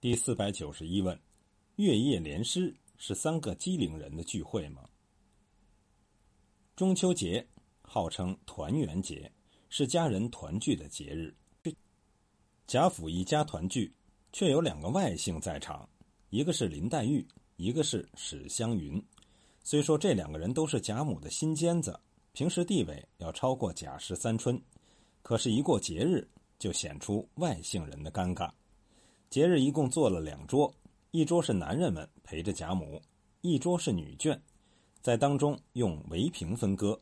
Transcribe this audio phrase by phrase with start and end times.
[0.00, 1.18] 第四百九十一问：
[1.74, 4.88] 月夜联诗是三个机灵人的聚会吗？
[6.76, 7.44] 中秋节
[7.82, 9.28] 号称团圆节，
[9.68, 11.34] 是家人团聚的节日。
[12.68, 13.92] 贾府一家团聚，
[14.32, 15.88] 却有两个外姓在场，
[16.30, 17.26] 一个是林黛玉，
[17.56, 19.04] 一个是史湘云。
[19.64, 21.98] 虽说这两个人都是贾母的心尖子，
[22.34, 24.62] 平时地位要超过贾氏三春，
[25.22, 26.24] 可是，一过节日
[26.56, 28.48] 就显出外姓人的尴尬。
[29.30, 30.72] 节日一共做了两桌，
[31.10, 32.98] 一桌是男人们陪着贾母，
[33.42, 34.38] 一桌是女眷，
[35.02, 36.98] 在当中用围屏分割。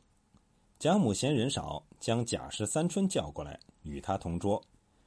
[0.77, 4.61] 贾母嫌人少，将贾氏三春叫过来与他同桌，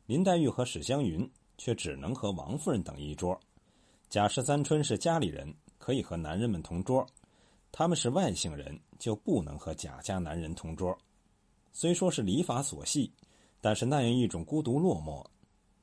[0.07, 3.39] 林黛玉和史湘云却只能和王夫人等一桌。
[4.09, 7.05] 贾氏三春是家里人，可以和男人们同桌；
[7.71, 10.97] 他们是外姓人，就不能和贾家男人同桌。
[11.71, 13.13] 虽说是礼法所系，
[13.61, 15.23] 但是那样一种孤独落寞。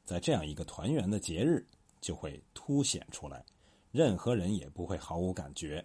[0.07, 1.67] 在这样一个团圆的节日，
[1.99, 3.43] 就会凸显出来，
[3.91, 5.83] 任何人也不会毫无感觉。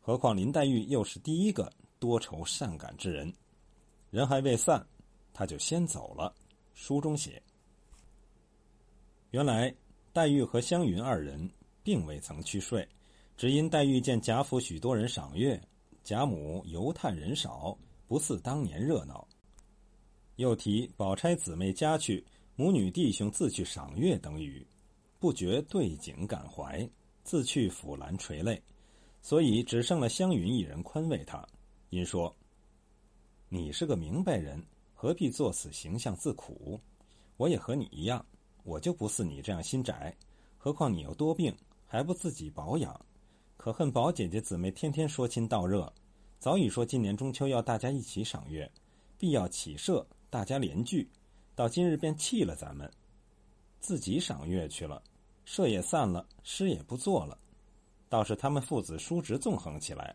[0.00, 3.34] 何况林黛玉又是第一个多愁善感之人，
[4.10, 4.86] 人还未散，
[5.34, 6.32] 他就先走了。
[6.72, 7.42] 书中写，
[9.32, 9.74] 原来
[10.12, 11.50] 黛玉和湘云二人
[11.82, 12.88] 并未曾去睡，
[13.36, 15.60] 只因黛玉见贾府许多人赏月，
[16.04, 19.26] 贾母犹叹人少，不似当年热闹。
[20.36, 22.24] 又提宝钗姊妹家去。
[22.60, 24.66] 母女弟兄自去赏月等语，
[25.20, 26.90] 不觉对景感怀，
[27.22, 28.60] 自去抚兰垂泪，
[29.22, 31.46] 所以只剩了湘云一人宽慰他，
[31.90, 32.34] 因说
[33.48, 34.60] ：“你是个明白人，
[34.92, 36.80] 何必作此形象自苦？
[37.36, 38.26] 我也和你一样，
[38.64, 40.12] 我就不似你这样心窄。
[40.56, 43.06] 何况你又多病，还不自己保养？
[43.56, 45.92] 可恨宝姐姐姊妹天天说亲道热，
[46.40, 48.68] 早已说今年中秋要大家一起赏月，
[49.16, 51.08] 必要起社，大家联聚。”
[51.58, 52.88] 到今日便弃了咱们，
[53.80, 55.02] 自己赏月去了，
[55.44, 57.36] 社也散了，诗也不做了。
[58.08, 60.14] 倒是他们父子叔侄纵横起来，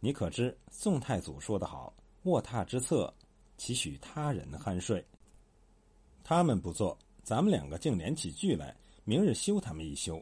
[0.00, 1.92] 你可知宋太祖说得好
[2.24, 3.12] ：“卧榻之侧，
[3.58, 5.04] 岂许他人酣睡？”
[6.24, 8.74] 他们不做，咱们两个竟连起剧来，
[9.04, 10.18] 明日休他们一休。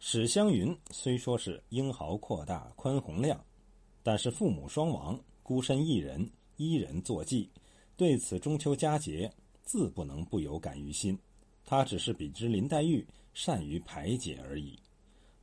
[0.00, 3.40] 史湘云虽说是英豪阔大、宽宏量，
[4.02, 7.46] 但是父母双亡，孤身一人，一人作妓。
[7.96, 9.32] 对此中秋佳节，
[9.62, 11.18] 自不能不有感于心。
[11.64, 14.78] 他只是比之林黛玉善于排解而已。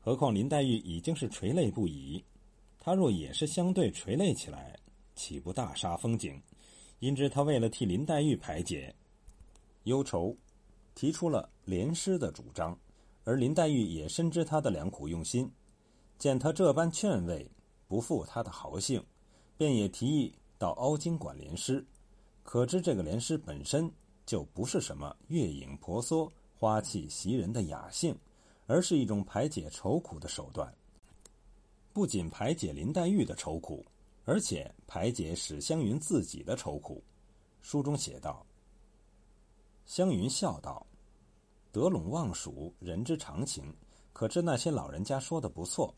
[0.01, 2.23] 何况林黛玉已经是垂泪不已，
[2.79, 4.77] 他若也是相对垂泪起来，
[5.15, 6.41] 岂不大煞风景？
[6.99, 8.93] 因之，他为了替林黛玉排解
[9.83, 10.35] 忧愁，
[10.95, 12.77] 提出了联诗的主张。
[13.23, 15.49] 而林黛玉也深知他的良苦用心，
[16.17, 17.49] 见他这般劝慰，
[17.87, 19.03] 不负他的豪兴，
[19.55, 21.85] 便也提议到凹晶馆联诗。
[22.51, 23.87] 可知这个莲诗本身
[24.25, 26.27] 就不是什么月影婆娑、
[26.57, 28.17] 花气袭人的雅兴，
[28.65, 30.75] 而是一种排解愁苦的手段。
[31.93, 33.85] 不仅排解林黛玉的愁苦，
[34.25, 37.03] 而且排解史湘云自己的愁苦。
[37.61, 38.43] 书中写道
[39.85, 40.83] ：“湘云笑道，
[41.71, 43.71] 得陇望蜀，人之常情。
[44.11, 45.93] 可知那些老人家说的不错，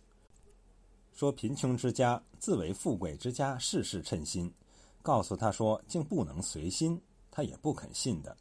[1.13, 4.53] 说贫穷之家自为富贵之家，事事称心。”
[5.01, 8.35] 告诉他说，竟不能随心，他也不肯信的，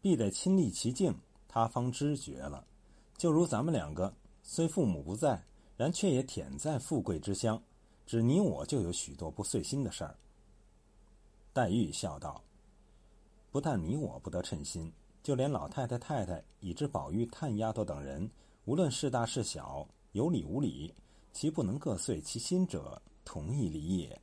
[0.00, 1.14] 必得亲历其境，
[1.48, 2.66] 他方知觉了。
[3.16, 5.44] 就如咱们两个，虽父母不在，
[5.76, 7.62] 然却也忝在富贵之乡，
[8.06, 10.16] 只你我就有许多不遂心的事儿。
[11.52, 12.42] 黛玉笑道
[13.50, 18.30] ：“不但你我不得称心，就连老太太、太太，以至宝玉、探丫头等人，
[18.64, 20.94] 无论是大是小，有理无理，
[21.32, 24.20] 其不能各遂其心者，同一理也。”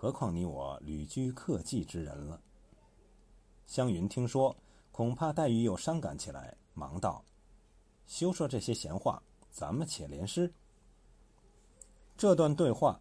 [0.00, 2.40] 何况你我旅居客寄之人了。
[3.66, 4.56] 湘云听说，
[4.90, 7.22] 恐怕黛玉又伤感起来，忙道
[8.08, 10.50] ：“休说这些闲话，咱们且联诗。”
[12.16, 12.98] 这段对话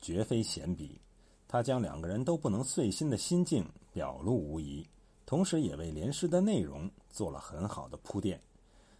[0.00, 1.00] 绝非闲笔，
[1.46, 4.84] 他将两个人都不能遂心的心境表露无遗，
[5.24, 8.42] 同时也为联诗的内容做了很好的铺垫。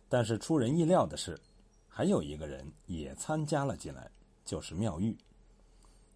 [0.08, 1.36] 但是出人意料的是，
[1.88, 4.08] 还有一个人也参加了进来，
[4.44, 5.18] 就是妙玉。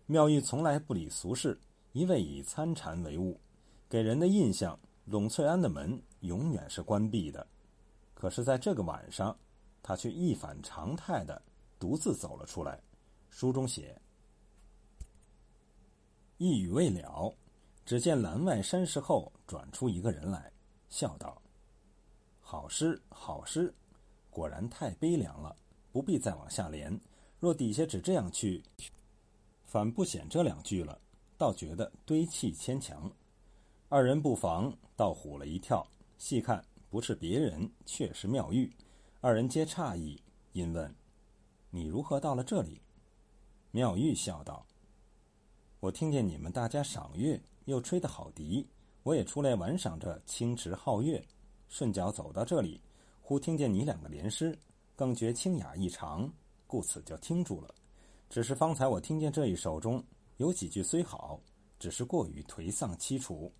[0.08, 1.58] 妙玉从来不理俗事，
[1.90, 3.40] 一味以参禅为务，
[3.88, 4.78] 给人的印象，
[5.10, 7.44] 栊翠庵的门永远是关闭的。
[8.14, 9.36] 可是，在这个晚上，
[9.82, 11.42] 他却一反常态的
[11.76, 12.80] 独自走了出来。
[13.30, 14.00] 书中写：
[16.38, 17.34] 一语未了，
[17.84, 20.52] 只见栏外山石后转出一个人来，
[20.88, 21.42] 笑道
[22.40, 23.74] ：“好诗，好诗，
[24.30, 25.56] 果然太悲凉了，
[25.90, 26.96] 不必再往下连。
[27.40, 28.62] 若底下只这样去。”
[29.66, 30.98] 反不显这两句了，
[31.36, 33.10] 倒觉得堆砌牵强。
[33.88, 35.86] 二人不妨，倒唬了一跳。
[36.18, 38.72] 细看不是别人，却是妙玉。
[39.20, 40.18] 二人皆诧异，
[40.52, 40.94] 因问
[41.68, 42.80] ：“你如何到了这里？”
[43.72, 44.64] 妙玉笑道
[45.80, 48.66] ：“我听见你们大家赏月，又吹得好笛，
[49.02, 51.22] 我也出来玩赏着清池皓月，
[51.68, 52.80] 顺脚走到这里，
[53.20, 54.56] 忽听见你两个联诗，
[54.94, 56.32] 更觉清雅异常，
[56.66, 57.74] 故此就听住了。
[58.28, 60.02] 只是方才我听见这一首中
[60.36, 61.40] 有几句虽好，
[61.78, 63.52] 只是过于颓丧凄楚，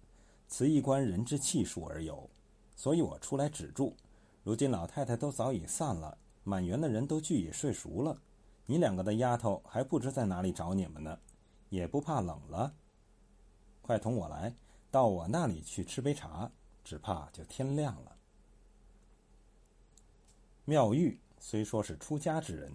[0.49, 2.29] 此一关人之气数而有，
[2.75, 3.97] 所以我出来止住。”
[4.45, 8.17] 如今老太太都早已散了，满园的人都俱已睡熟了，
[8.65, 11.19] 你两个的丫头还不知在哪里找你们呢，
[11.69, 12.73] 也不怕冷了。
[13.83, 14.55] 快同我来，
[14.89, 16.49] 到我那里去吃杯茶，
[16.85, 18.17] 只怕就天亮了。
[20.65, 22.73] 妙玉虽说是出家之人，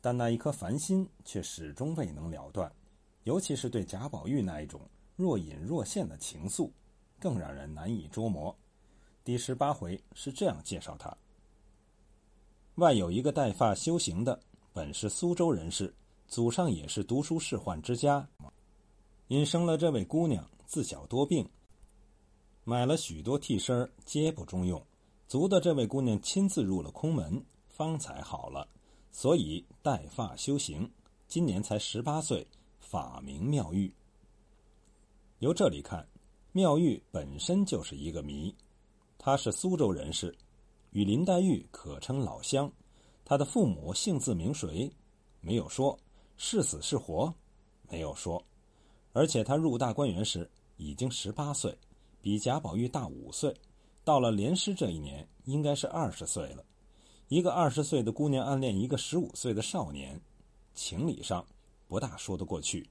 [0.00, 2.72] 但那一颗凡心却始终未能了断，
[3.24, 4.80] 尤其是对贾宝玉那一种
[5.16, 6.70] 若隐若现的情愫，
[7.18, 8.56] 更让人难以捉摸。
[9.24, 11.14] 第十八回是这样介绍他：
[12.76, 14.40] 外有一个带发修行的，
[14.72, 15.92] 本是苏州人士，
[16.28, 18.26] 祖上也是读书仕宦之家。
[19.26, 21.46] 因生了这位姑娘，自小多病，
[22.64, 24.82] 买了许多替身皆不中用，
[25.26, 28.66] 足的这位姑娘亲自入了空门，方才好了，
[29.20, 30.88] 所以带发修行。
[31.26, 32.46] 今年才十八岁，
[32.78, 33.92] 法名妙玉。
[35.40, 36.06] 由这里看，
[36.52, 38.54] 妙玉本身就是一个谜。
[39.18, 40.32] 他是苏州人士，
[40.92, 42.70] 与林黛玉可称老乡。
[43.24, 44.88] 他的父母姓字名谁？
[45.40, 45.98] 没有说。
[46.36, 47.34] 是死是活？
[47.90, 48.40] 没有说。
[49.12, 51.76] 而且他入大观园时已经十八岁，
[52.22, 53.52] 比贾宝玉大五岁。
[54.04, 56.64] 到了连诗这一年，应该是二十岁了。
[57.28, 60.18] 一个二十岁的姑娘暗恋一个十五岁的少年，
[60.74, 61.44] 情理上
[61.86, 62.88] 不大说得过去。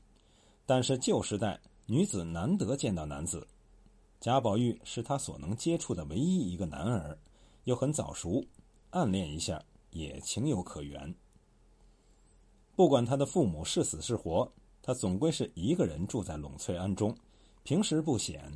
[0.64, 3.48] 但是旧时代女子难得见到男子。
[4.20, 7.18] 贾宝玉是他所能接触的唯一一个男儿，
[7.64, 8.46] 又很早熟，
[8.92, 11.16] 暗恋一下也情有可原。
[12.76, 14.52] 不管他的父母是死是活，
[14.84, 17.16] 他总归是一个人住在栊翠庵中，
[17.64, 18.52] 平时不显。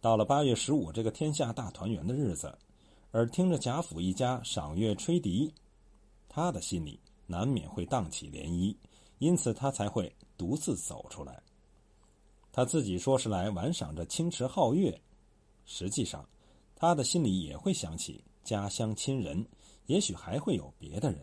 [0.00, 2.56] 到了八月十五这个天下大团圆的日子，
[3.16, 5.54] 而听着贾府一家赏月吹笛，
[6.28, 8.76] 他的心里难免会荡起涟漪，
[9.18, 11.40] 因此他才会独自走出来。
[12.50, 15.00] 他自己说是来玩赏着清池皓月。
[15.64, 16.28] 实际上，
[16.74, 19.46] 他的心里也会想起家乡亲人，
[19.86, 21.20] 也许还会有别的人。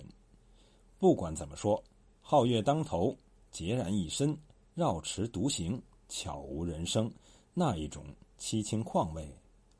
[0.97, 1.83] 不管怎么说，
[2.23, 3.13] 皓月当头，
[3.51, 4.37] 孑然一身，
[4.75, 7.11] 绕池独行，悄无人声，
[7.53, 8.05] 那一种
[8.39, 9.29] 凄清况味，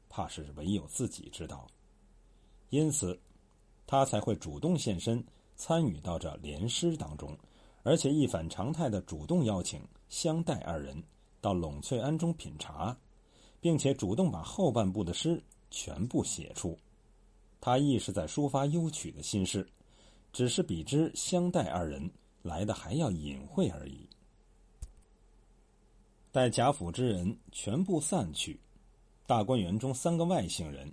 [0.10, 1.66] 怕是唯有自己知道。
[2.72, 3.18] 因此，
[3.86, 5.24] 他才会主动现身，
[5.56, 7.38] 参与到这联诗当中，
[7.84, 9.80] 而且一反常态的主动邀请
[10.10, 11.02] 相待二人
[11.40, 12.98] 到栊翠庵中品茶。
[13.62, 15.40] 并且主动把后半部的诗
[15.70, 16.76] 全部写出，
[17.60, 19.68] 他亦是在抒发幽曲的心事，
[20.34, 22.10] 只是比之相待二人
[22.42, 24.10] 来的还要隐晦而已。
[26.32, 28.60] 待贾府之人全部散去，
[29.28, 30.92] 大观园中三个外姓人、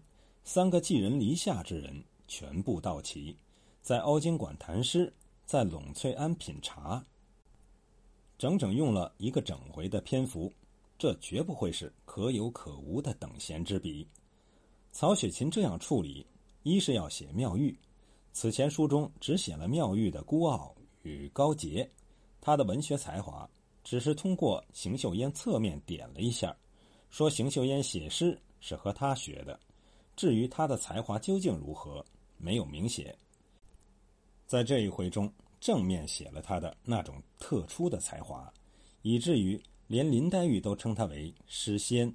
[0.50, 3.36] 三个寄人篱下之人全部到齐，
[3.82, 5.12] 在凹晶馆谈诗，
[5.44, 7.04] 在栊翠庵品茶，
[8.38, 10.50] 整整用了一个整回的篇幅。
[10.96, 14.08] 这绝不会是可有可无的等闲之笔。
[14.90, 16.26] 曹雪芹这样处理，
[16.62, 17.78] 一是要写妙玉。
[18.32, 21.86] 此前书中只写了妙玉的孤傲与高洁，
[22.40, 23.46] 他的文学才华
[23.84, 26.56] 只是通过邢岫烟侧面点了一下，
[27.10, 29.60] 说邢岫烟写诗是和他学的。
[30.18, 32.04] 至于他的才华究竟如何，
[32.36, 33.16] 没有明写。
[34.46, 38.52] 在这一回中，正面写了他的那种特殊的才华，
[39.00, 39.58] 以至于。
[39.88, 42.14] 连林黛玉都称他为诗仙，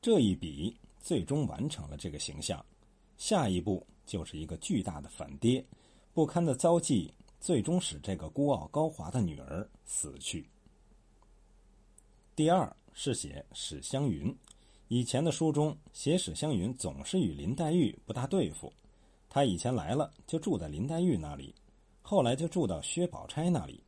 [0.00, 2.64] 这一笔最终完成了这个形象。
[3.18, 5.62] 下一步就是一个巨大的反跌，
[6.14, 10.48] 不堪的遭际，最终使这个孤傲高华的女儿死去。
[12.34, 14.34] 第二是写史湘云，
[14.88, 18.72] 以前的书中写史湘云总是与林黛玉不大对付，
[19.28, 21.52] 他以前来了就住在林黛玉那里，
[22.02, 23.82] 后来就住到薛宝钗那里。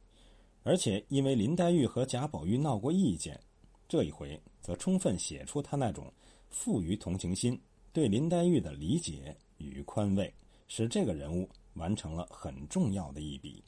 [0.64, 3.40] 而且因为林黛玉和贾宝玉闹过意见，
[3.88, 6.12] 这一回则充分写出他那种
[6.50, 7.58] 富于同情心、
[7.92, 10.34] 对林黛玉的理解与宽慰，
[10.66, 13.62] 使这个人物完成了很重要的一笔。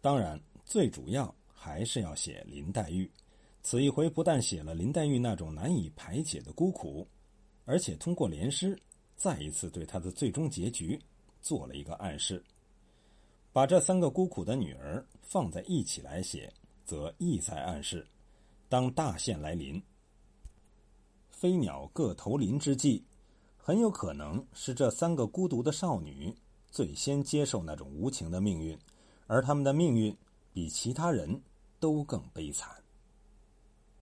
[0.00, 3.10] 当然，最主要还是要写林黛玉。
[3.66, 7.08] 此一回不但写了林黛玉那种难以排解的孤苦，
[7.64, 8.78] 而且通过联诗，
[9.16, 11.00] 再一次对她的最终结局
[11.40, 12.44] 做了一个暗示。
[13.54, 16.52] 把这三个孤苦的女儿放在一起来写，
[16.84, 18.06] 则意在暗示：
[18.68, 19.82] 当大限来临，
[21.30, 23.02] 飞鸟各投林之际，
[23.56, 26.36] 很有可能是这三个孤独的少女
[26.70, 28.78] 最先接受那种无情的命运，
[29.26, 30.14] 而他们的命运
[30.52, 31.40] 比其他人
[31.80, 32.83] 都更悲惨。